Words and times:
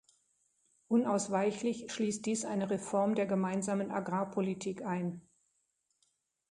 Unausweichlich 0.87 1.91
schließt 1.91 2.25
dies 2.25 2.43
eine 2.43 2.71
Reform 2.71 3.13
der 3.13 3.27
Gemeinsamen 3.27 3.91
Agrarpolitik 3.91 4.83
ein. 4.83 5.21